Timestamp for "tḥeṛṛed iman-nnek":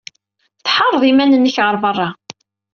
0.65-1.55